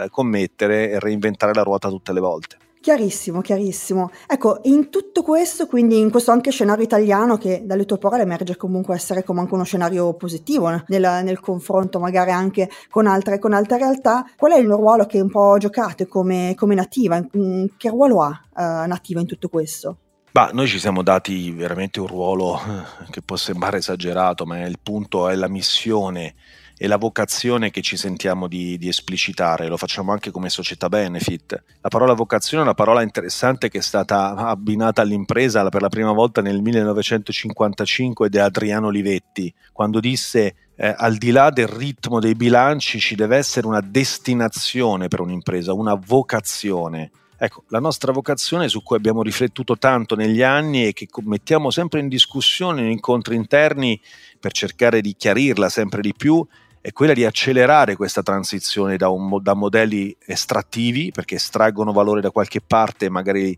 eh, 0.04 0.10
commettere 0.10 0.92
e 0.92 1.00
reinventare 1.00 1.54
la 1.54 1.64
ruota 1.64 1.90
tutte 1.90 2.14
le 2.14 2.20
volte. 2.20 2.58
Chiarissimo, 2.82 3.42
chiarissimo. 3.42 4.10
Ecco, 4.26 4.60
in 4.64 4.90
tutto 4.90 5.22
questo, 5.22 5.68
quindi 5.68 6.00
in 6.00 6.10
questo 6.10 6.32
anche 6.32 6.50
scenario 6.50 6.84
italiano 6.84 7.38
che 7.38 7.62
dalle 7.64 7.86
tue 7.86 8.00
parole 8.00 8.24
emerge 8.24 8.58
comunque 8.58 8.96
essere 8.96 9.24
come 9.24 9.42
anche 9.42 9.54
uno 9.54 9.64
scenario 9.64 10.16
positivo 10.16 10.68
nel, 10.68 11.22
nel 11.24 11.40
confronto 11.40 12.00
magari 12.00 12.32
anche 12.32 12.72
con 12.90 13.06
altre, 13.06 13.38
con 13.38 13.54
altre, 13.54 13.78
realtà, 13.78 14.26
qual 14.36 14.54
è 14.54 14.58
il 14.58 14.68
ruolo 14.68 15.06
che 15.06 15.22
un 15.22 15.30
po' 15.30 15.58
giocate 15.60 16.08
come, 16.08 16.56
come 16.56 16.74
nativa? 16.74 17.22
Che 17.22 17.90
ruolo 17.90 18.24
ha 18.24 18.42
uh, 18.52 18.88
nativa 18.88 19.20
in 19.20 19.28
tutto 19.28 19.48
questo? 19.48 19.98
Bah, 20.32 20.50
noi 20.52 20.66
ci 20.66 20.80
siamo 20.80 21.04
dati 21.04 21.52
veramente 21.52 22.00
un 22.00 22.08
ruolo 22.08 22.56
eh, 22.56 23.12
che 23.12 23.22
può 23.22 23.36
sembrare 23.36 23.78
esagerato, 23.78 24.46
ma 24.48 24.66
il 24.66 24.80
punto 24.82 25.30
è 25.30 25.36
la 25.36 25.50
missione 25.50 26.34
e 26.84 26.88
la 26.88 26.98
vocazione 26.98 27.70
che 27.70 27.84
ci 27.84 27.96
sentiamo 27.96 28.48
di, 28.48 28.76
di, 28.80 28.88
esplicitare, 28.88 29.68
lo 29.68 29.78
facciamo 29.78 30.12
anche 30.14 30.32
come 30.32 30.50
società 30.50 30.90
benefit. 30.90 31.64
La 31.80 31.90
parola 31.90 32.14
vocazione 32.14 32.64
è 32.64 32.66
una 32.66 32.74
parola 32.74 33.04
interessante 33.04 33.70
che 33.70 33.78
è 33.78 33.82
stata 33.82 34.34
abbinata 34.34 35.04
all'impresa 35.04 35.70
per 35.70 35.84
la 35.84 35.90
prima 35.90 36.12
volta 36.12 36.42
nel 36.42 36.60
1955 36.60 38.30
da 38.30 38.46
Adriano 38.46 38.90
Livetti, 38.90 39.54
quando 39.72 40.00
disse 40.00 40.56
eh, 40.76 40.96
al 40.98 41.18
di 41.18 41.30
là 41.30 41.52
del 41.52 41.68
ritmo 41.68 42.20
dei 42.20 42.34
bilanci 42.34 43.00
ci 43.00 43.14
deve 43.14 43.38
essere 43.38 43.68
una 43.68 43.82
destinazione 43.82 45.08
per 45.08 45.20
un'impresa, 45.20 45.74
una 45.74 45.94
vocazione. 45.94 47.12
Ecco, 47.38 47.64
la 47.68 47.80
nostra 47.80 48.12
vocazione 48.12 48.68
su 48.70 48.82
cui 48.82 48.98
abbiamo 48.98 49.22
riflettuto 49.22 49.78
tanto 49.78 50.16
negli 50.16 50.42
anni 50.42 50.88
e 50.88 50.94
che 50.94 51.08
mettiamo 51.26 51.70
sempre 51.70 52.00
in 52.00 52.08
discussione 52.08 52.82
in 52.82 52.90
incontri 52.90 53.36
interni 53.36 54.02
per 54.40 54.52
cercare 54.52 55.02
di 55.02 55.16
chiarirla 55.16 55.70
sempre 55.70 56.02
di 56.02 56.16
più 56.18 56.44
è 56.82 56.92
quella 56.92 57.14
di 57.14 57.24
accelerare 57.24 57.96
questa 57.96 58.24
transizione 58.24 58.98
da, 58.98 59.10
un, 59.10 59.42
da 59.42 59.54
modelli 59.54 60.16
estrattivi, 60.26 61.12
perché 61.12 61.36
estraggono 61.36 61.94
valore 61.94 62.22
da 62.22 62.32
qualche 62.32 62.60
parte 62.60 63.06
e 63.06 63.10
magari 63.10 63.58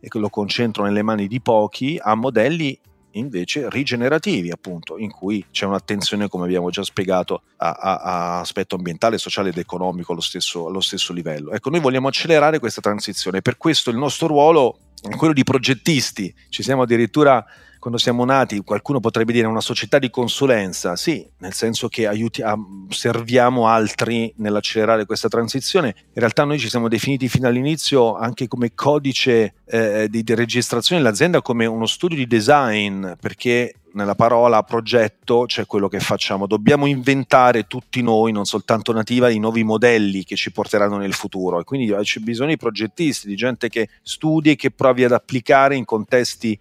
lo 0.00 0.28
concentrano 0.30 0.88
nelle 0.88 1.02
mani 1.02 1.28
di 1.28 1.40
pochi, 1.40 1.98
a 2.00 2.14
modelli 2.14 2.78
invece 3.12 3.68
rigenerativi, 3.70 4.50
appunto, 4.50 4.98
in 4.98 5.10
cui 5.10 5.44
c'è 5.50 5.66
un'attenzione, 5.66 6.28
come 6.28 6.44
abbiamo 6.44 6.70
già 6.70 6.82
spiegato, 6.82 7.42
a, 7.58 7.70
a, 7.70 7.94
a 7.96 8.40
aspetto 8.40 8.76
ambientale, 8.76 9.18
sociale 9.18 9.50
ed 9.50 9.58
economico 9.58 10.12
allo 10.12 10.20
stesso, 10.20 10.66
allo 10.66 10.80
stesso 10.80 11.12
livello. 11.12 11.52
Ecco, 11.52 11.70
noi 11.70 11.80
vogliamo 11.80 12.08
accelerare 12.08 12.58
questa 12.58 12.80
transizione, 12.80 13.42
per 13.42 13.56
questo 13.56 13.90
il 13.90 13.96
nostro 13.96 14.26
ruolo 14.26 14.78
è 15.02 15.14
quello 15.16 15.34
di 15.34 15.44
progettisti, 15.44 16.34
ci 16.48 16.62
siamo 16.62 16.82
addirittura 16.82 17.44
quando 17.84 18.00
siamo 18.00 18.24
nati, 18.24 18.60
qualcuno 18.60 18.98
potrebbe 18.98 19.34
dire 19.34 19.46
una 19.46 19.60
società 19.60 19.98
di 19.98 20.08
consulenza, 20.08 20.96
sì, 20.96 21.28
nel 21.40 21.52
senso 21.52 21.88
che 21.88 22.06
aiutiamo, 22.06 22.86
serviamo 22.88 23.66
altri 23.66 24.32
nell'accelerare 24.38 25.04
questa 25.04 25.28
transizione. 25.28 25.88
In 25.88 26.14
realtà 26.14 26.44
noi 26.44 26.58
ci 26.58 26.70
siamo 26.70 26.88
definiti 26.88 27.28
fino 27.28 27.46
all'inizio 27.46 28.16
anche 28.16 28.48
come 28.48 28.72
codice 28.74 29.56
eh, 29.66 30.08
di, 30.08 30.22
di 30.22 30.34
registrazione 30.34 31.02
dell'azienda 31.02 31.42
come 31.42 31.66
uno 31.66 31.86
studio 31.86 32.16
di 32.16 32.26
design, 32.26 33.12
perché 33.20 33.74
nella 33.94 34.14
parola 34.14 34.62
progetto 34.62 35.44
c'è 35.46 35.66
quello 35.66 35.88
che 35.88 36.00
facciamo. 36.00 36.46
Dobbiamo 36.46 36.86
inventare 36.86 37.66
tutti 37.66 38.02
noi, 38.02 38.32
non 38.32 38.44
soltanto 38.44 38.92
nativa, 38.92 39.30
i 39.30 39.38
nuovi 39.38 39.62
modelli 39.62 40.24
che 40.24 40.36
ci 40.36 40.50
porteranno 40.52 40.96
nel 40.96 41.14
futuro. 41.14 41.60
E 41.60 41.64
quindi 41.64 41.92
c'è 42.02 42.20
bisogno 42.20 42.50
di 42.50 42.56
progettisti, 42.56 43.28
di 43.28 43.36
gente 43.36 43.68
che 43.68 43.88
studi 44.02 44.50
e 44.50 44.56
che 44.56 44.70
provi 44.70 45.04
ad 45.04 45.12
applicare 45.12 45.76
in 45.76 45.84
contesti 45.84 46.58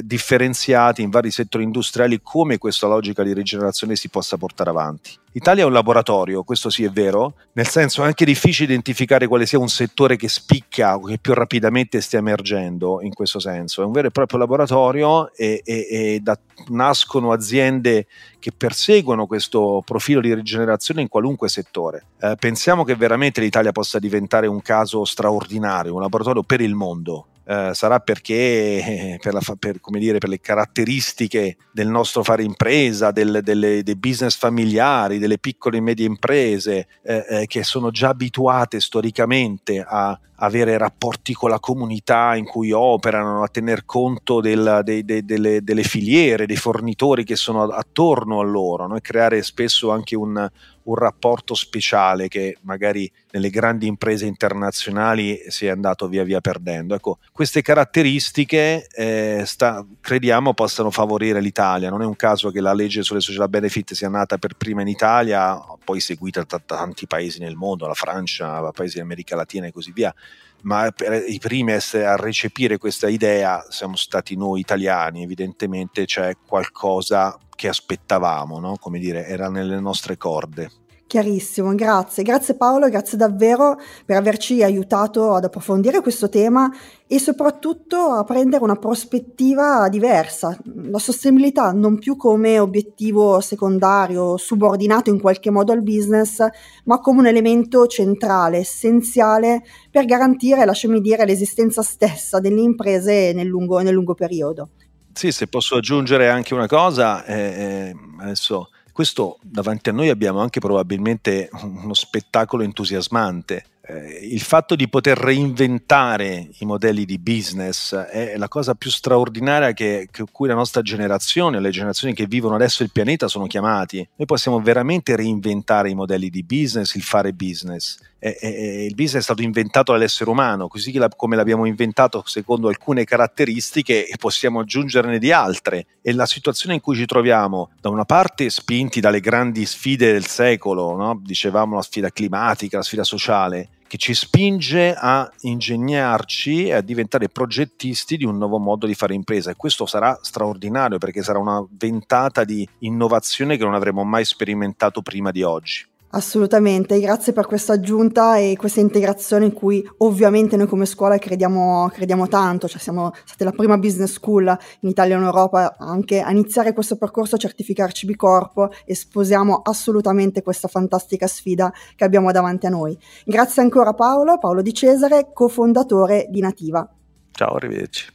differenziati 0.00 1.02
in 1.02 1.10
vari 1.10 1.30
settori 1.30 1.64
industriali 1.64 2.20
come 2.22 2.56
questa 2.56 2.86
logica 2.86 3.22
di 3.22 3.34
rigenerazione 3.34 3.94
si 3.94 4.08
possa 4.08 4.38
portare 4.38 4.70
avanti. 4.70 5.10
L'Italia 5.32 5.64
è 5.64 5.66
un 5.66 5.72
laboratorio, 5.74 6.44
questo 6.44 6.70
sì 6.70 6.84
è 6.84 6.88
vero, 6.88 7.34
nel 7.52 7.66
senso 7.66 8.02
è 8.02 8.06
anche 8.06 8.24
difficile 8.24 8.72
identificare 8.72 9.26
quale 9.26 9.44
sia 9.44 9.58
un 9.58 9.68
settore 9.68 10.16
che 10.16 10.28
spicca 10.28 10.94
o 10.94 11.00
che 11.00 11.18
più 11.18 11.34
rapidamente 11.34 12.00
stia 12.00 12.20
emergendo 12.20 12.55
in 12.64 13.12
questo 13.12 13.38
senso. 13.38 13.82
È 13.82 13.84
un 13.84 13.92
vero 13.92 14.08
e 14.08 14.10
proprio 14.10 14.38
laboratorio 14.38 15.32
e, 15.34 15.62
e, 15.64 15.86
e 15.90 16.20
da, 16.20 16.38
nascono 16.68 17.32
aziende 17.32 18.06
che 18.38 18.52
perseguono 18.56 19.26
questo 19.26 19.82
profilo 19.84 20.20
di 20.20 20.34
rigenerazione 20.34 21.00
in 21.00 21.08
qualunque 21.08 21.48
settore. 21.48 22.04
Eh, 22.20 22.36
pensiamo 22.38 22.84
che 22.84 22.94
veramente 22.94 23.40
l'Italia 23.40 23.72
possa 23.72 23.98
diventare 23.98 24.46
un 24.46 24.62
caso 24.62 25.04
straordinario, 25.04 25.94
un 25.94 26.00
laboratorio 26.00 26.42
per 26.42 26.60
il 26.60 26.74
mondo 26.74 27.26
eh, 27.48 27.70
sarà 27.74 28.00
perché 28.00 28.34
eh, 28.34 29.18
per, 29.20 29.32
la, 29.32 29.40
per, 29.56 29.78
dire, 29.98 30.18
per, 30.18 30.28
le 30.28 30.40
caratteristiche 30.40 31.56
del 31.72 31.86
nostro 31.86 32.24
fare 32.24 32.42
impresa, 32.42 33.12
del, 33.12 33.38
delle, 33.42 33.84
dei 33.84 33.94
business 33.94 34.36
familiari, 34.36 35.18
delle 35.18 35.38
piccole 35.38 35.76
e 35.76 35.80
medie 35.80 36.06
imprese 36.06 36.88
eh, 37.02 37.24
eh, 37.28 37.46
che 37.46 37.62
sono 37.62 37.90
già 37.90 38.08
abituate 38.08 38.80
storicamente 38.80 39.84
a 39.86 40.18
avere 40.38 40.76
rapporti 40.76 41.32
con 41.32 41.48
la 41.50 41.60
comunità 41.60 42.34
in 42.34 42.44
cui 42.44 42.72
operano, 42.72 43.42
a 43.42 43.48
tener 43.48 43.84
conto 43.84 44.40
del, 44.40 44.80
dei, 44.82 45.04
dei, 45.04 45.24
delle, 45.24 45.62
delle, 45.62 45.82
filiere, 45.82 46.46
dei 46.46 46.56
fornitori 46.56 47.24
che 47.24 47.36
sono 47.36 47.62
attorno 47.62 48.40
a 48.40 48.44
loro 48.44 48.86
no? 48.88 48.96
e 48.96 49.00
creare 49.00 49.42
spesso 49.42 49.92
anche 49.92 50.16
un, 50.16 50.50
un 50.86 50.94
rapporto 50.94 51.54
speciale 51.54 52.28
che 52.28 52.58
magari 52.62 53.10
nelle 53.32 53.50
grandi 53.50 53.86
imprese 53.86 54.26
internazionali 54.26 55.44
si 55.48 55.66
è 55.66 55.70
andato 55.70 56.08
via 56.08 56.24
via 56.24 56.40
perdendo. 56.40 56.94
Ecco, 56.94 57.18
queste 57.32 57.62
caratteristiche 57.62 58.86
eh, 58.88 59.42
sta, 59.44 59.84
crediamo 60.00 60.54
possano 60.54 60.90
favorire 60.90 61.40
l'Italia. 61.40 61.90
Non 61.90 62.02
è 62.02 62.06
un 62.06 62.16
caso 62.16 62.50
che 62.50 62.60
la 62.60 62.72
legge 62.72 63.02
sulle 63.02 63.20
social 63.20 63.48
benefit 63.48 63.92
sia 63.94 64.08
nata 64.08 64.38
per 64.38 64.54
prima 64.54 64.80
in 64.82 64.88
Italia, 64.88 65.60
poi 65.84 66.00
seguita 66.00 66.44
da 66.46 66.60
tanti 66.64 67.06
paesi 67.06 67.40
nel 67.40 67.56
mondo, 67.56 67.86
la 67.86 67.94
Francia, 67.94 68.70
paesi 68.72 68.94
dell'America 68.94 69.36
Latina 69.36 69.66
e 69.66 69.72
così 69.72 69.92
via 69.92 70.14
ma 70.62 70.86
i 71.28 71.38
primi 71.38 71.72
a 71.72 72.16
recepire 72.16 72.78
questa 72.78 73.08
idea 73.08 73.64
siamo 73.68 73.96
stati 73.96 74.36
noi 74.36 74.60
italiani, 74.60 75.22
evidentemente 75.22 76.04
c'è 76.04 76.36
qualcosa 76.44 77.38
che 77.54 77.68
aspettavamo, 77.68 78.58
no? 78.58 78.76
come 78.76 78.98
dire, 78.98 79.26
era 79.26 79.48
nelle 79.48 79.80
nostre 79.80 80.16
corde. 80.16 80.70
Chiarissimo, 81.08 81.72
grazie. 81.76 82.24
Grazie 82.24 82.56
Paolo, 82.56 82.88
grazie 82.88 83.16
davvero 83.16 83.78
per 84.04 84.16
averci 84.16 84.64
aiutato 84.64 85.34
ad 85.34 85.44
approfondire 85.44 86.00
questo 86.00 86.28
tema 86.28 86.68
e 87.06 87.20
soprattutto 87.20 87.96
a 87.96 88.24
prendere 88.24 88.64
una 88.64 88.74
prospettiva 88.74 89.88
diversa, 89.88 90.58
la 90.64 90.98
sostenibilità 90.98 91.70
non 91.70 91.98
più 91.98 92.16
come 92.16 92.58
obiettivo 92.58 93.38
secondario, 93.38 94.36
subordinato 94.36 95.08
in 95.10 95.20
qualche 95.20 95.50
modo 95.50 95.70
al 95.70 95.84
business, 95.84 96.44
ma 96.86 96.98
come 96.98 97.20
un 97.20 97.28
elemento 97.28 97.86
centrale, 97.86 98.58
essenziale 98.58 99.62
per 99.88 100.06
garantire, 100.06 100.64
lasciami 100.64 101.00
dire, 101.00 101.24
l'esistenza 101.24 101.82
stessa 101.82 102.40
delle 102.40 102.62
imprese 102.62 103.32
nel 103.32 103.46
lungo, 103.46 103.78
nel 103.78 103.94
lungo 103.94 104.14
periodo. 104.14 104.70
Sì, 105.12 105.30
se 105.30 105.46
posso 105.46 105.76
aggiungere 105.76 106.28
anche 106.28 106.52
una 106.52 106.66
cosa, 106.66 107.24
eh, 107.24 107.34
eh 107.34 107.94
adesso 108.18 108.70
questo 108.96 109.36
davanti 109.42 109.90
a 109.90 109.92
noi 109.92 110.08
abbiamo 110.08 110.40
anche 110.40 110.58
probabilmente 110.58 111.50
uno 111.60 111.92
spettacolo 111.92 112.62
entusiasmante. 112.62 113.66
Eh, 113.82 114.20
il 114.22 114.40
fatto 114.40 114.74
di 114.74 114.88
poter 114.88 115.18
reinventare 115.18 116.48
i 116.60 116.64
modelli 116.64 117.04
di 117.04 117.18
business 117.18 117.94
è 117.94 118.38
la 118.38 118.48
cosa 118.48 118.74
più 118.74 118.88
straordinaria 118.88 119.74
che, 119.74 120.08
che 120.10 120.24
cui 120.32 120.48
la 120.48 120.54
nostra 120.54 120.80
generazione, 120.80 121.60
le 121.60 121.68
generazioni 121.68 122.14
che 122.14 122.24
vivono 122.24 122.54
adesso 122.54 122.82
il 122.82 122.90
pianeta 122.90 123.28
sono 123.28 123.46
chiamati. 123.46 123.98
Noi 124.16 124.26
possiamo 124.26 124.62
veramente 124.62 125.14
reinventare 125.14 125.90
i 125.90 125.94
modelli 125.94 126.30
di 126.30 126.42
business, 126.42 126.94
il 126.94 127.02
fare 127.02 127.34
business 127.34 127.98
eh, 128.40 128.48
eh, 128.48 128.84
il 128.86 128.94
business 128.94 129.20
è 129.20 129.22
stato 129.22 129.42
inventato 129.42 129.92
dall'essere 129.92 130.30
umano, 130.30 130.68
così 130.68 130.92
come 131.16 131.36
l'abbiamo 131.36 131.66
inventato 131.66 132.22
secondo 132.26 132.68
alcune 132.68 133.04
caratteristiche 133.04 134.08
e 134.08 134.16
possiamo 134.16 134.60
aggiungerne 134.60 135.18
di 135.18 135.30
altre. 135.30 135.86
E 136.02 136.12
la 136.12 136.26
situazione 136.26 136.74
in 136.74 136.80
cui 136.80 136.96
ci 136.96 137.06
troviamo, 137.06 137.70
da 137.80 137.88
una 137.88 138.04
parte 138.04 138.50
spinti 138.50 139.00
dalle 139.00 139.20
grandi 139.20 139.64
sfide 139.66 140.12
del 140.12 140.26
secolo, 140.26 140.96
no? 140.96 141.20
dicevamo 141.22 141.76
la 141.76 141.82
sfida 141.82 142.10
climatica, 142.10 142.78
la 142.78 142.82
sfida 142.82 143.04
sociale, 143.04 143.68
che 143.86 143.96
ci 143.98 144.14
spinge 144.14 144.94
a 144.94 145.30
ingegnarci 145.42 146.66
e 146.66 146.74
a 146.74 146.80
diventare 146.80 147.28
progettisti 147.28 148.16
di 148.16 148.24
un 148.24 148.36
nuovo 148.36 148.58
modo 148.58 148.86
di 148.86 148.94
fare 148.94 149.14
impresa 149.14 149.50
e 149.50 149.56
questo 149.56 149.86
sarà 149.86 150.18
straordinario 150.22 150.98
perché 150.98 151.22
sarà 151.22 151.38
una 151.38 151.64
ventata 151.70 152.44
di 152.44 152.68
innovazione 152.80 153.56
che 153.56 153.64
non 153.64 153.74
avremo 153.74 154.02
mai 154.04 154.24
sperimentato 154.24 155.02
prima 155.02 155.30
di 155.30 155.42
oggi. 155.42 155.86
Assolutamente, 156.16 156.98
grazie 156.98 157.34
per 157.34 157.44
questa 157.46 157.74
aggiunta 157.74 158.38
e 158.38 158.56
questa 158.56 158.80
integrazione 158.80 159.44
in 159.44 159.52
cui 159.52 159.86
ovviamente 159.98 160.56
noi 160.56 160.66
come 160.66 160.86
scuola 160.86 161.18
crediamo, 161.18 161.90
crediamo 161.92 162.26
tanto, 162.26 162.68
cioè 162.68 162.80
siamo 162.80 163.12
state 163.26 163.44
la 163.44 163.50
prima 163.50 163.76
business 163.76 164.12
school 164.12 164.46
in 164.80 164.88
Italia 164.88 165.14
e 165.14 165.18
in 165.18 165.24
Europa 165.24 165.76
anche 165.78 166.22
a 166.22 166.30
iniziare 166.30 166.72
questo 166.72 166.96
percorso 166.96 167.34
a 167.34 167.38
certificarci 167.38 168.06
B 168.06 168.16
Corpo 168.16 168.70
e 168.86 168.94
sposiamo 168.94 169.60
assolutamente 169.62 170.40
questa 170.40 170.68
fantastica 170.68 171.26
sfida 171.26 171.70
che 171.94 172.04
abbiamo 172.04 172.32
davanti 172.32 172.64
a 172.64 172.70
noi. 172.70 172.98
Grazie 173.26 173.60
ancora 173.60 173.92
Paolo, 173.92 174.38
Paolo 174.38 174.62
Di 174.62 174.72
Cesare, 174.72 175.32
cofondatore 175.34 176.28
di 176.30 176.40
Nativa. 176.40 176.90
Ciao, 177.30 177.56
arrivederci. 177.56 178.06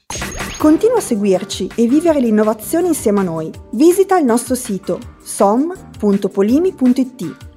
Continua 0.57 0.97
a 0.97 1.01
seguirci 1.01 1.69
e 1.75 1.85
vivere 1.85 2.19
l'innovazione 2.19 2.87
insieme 2.87 3.19
a 3.19 3.23
noi. 3.23 3.51
Visita 3.73 4.17
il 4.17 4.25
nostro 4.25 4.55
sito 4.55 4.99
som.polimi.it 5.21 6.29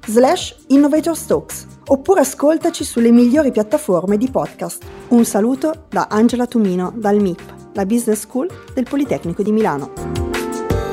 slash 0.07 0.55
innovatorstalks 0.67 1.65
oppure 1.87 2.21
ascoltaci 2.21 2.83
sulle 2.83 3.11
migliori 3.11 3.51
piattaforme 3.51 4.17
di 4.17 4.29
podcast. 4.29 4.83
Un 5.09 5.25
saluto 5.25 5.85
da 5.89 6.07
Angela 6.09 6.47
Tumino 6.47 6.93
dal 6.95 7.19
MIP, 7.19 7.41
la 7.73 7.85
Business 7.85 8.21
School 8.21 8.49
del 8.73 8.85
Politecnico 8.89 9.43
di 9.43 9.51
Milano. 9.51 9.91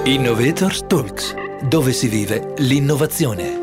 Innovators 0.05 0.85
Talks, 0.87 1.35
dove 1.69 1.93
si 1.93 2.09
vive 2.09 2.55
l'innovazione. 2.59 3.62